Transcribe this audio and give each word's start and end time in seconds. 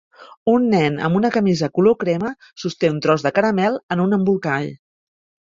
Un 0.51 0.63
nen 0.69 0.95
amb 1.07 1.19
una 1.19 1.29
camisa 1.35 1.69
color 1.75 1.97
crema 2.05 2.31
sosté 2.65 2.91
un 2.95 2.99
tros 3.07 3.27
de 3.27 3.35
caramel 3.37 3.79
en 3.97 4.03
un 4.09 4.19
embolcall. 4.21 4.69